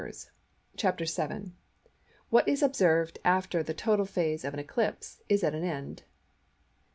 [0.77, 1.51] ]CHAPTER VII.
[2.31, 5.53] WHAT IS OBSERVED AFTER THE TOTAL PHASE OF AN ECLIPSE OF THE SUN IS AT
[5.53, 6.03] AN END.